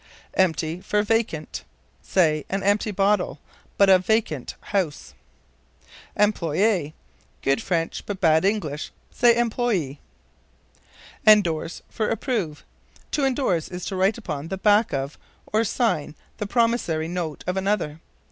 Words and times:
Empty 0.33 0.81
for 0.81 1.03
Vacant. 1.03 1.63
Say, 2.01 2.43
an 2.49 2.63
empty 2.63 2.89
bottle; 2.89 3.37
but, 3.77 3.87
a 3.87 3.99
vacant 3.99 4.55
house. 4.73 5.13
Employé. 6.17 6.93
Good 7.43 7.61
French, 7.61 8.03
but 8.07 8.19
bad 8.19 8.43
English. 8.43 8.91
Say, 9.11 9.37
employee. 9.37 9.99
Endorse 11.27 11.83
for 11.87 12.09
Approve. 12.09 12.63
To 13.11 13.25
endorse 13.25 13.67
is 13.67 13.85
to 13.85 13.95
write 13.95 14.17
upon 14.17 14.47
the 14.47 14.57
back 14.57 14.91
of, 14.91 15.19
or 15.45 15.59
to 15.59 15.65
sign 15.65 16.15
the 16.37 16.47
promissory 16.47 17.07
note 17.07 17.43
of 17.45 17.55
another. 17.55 17.99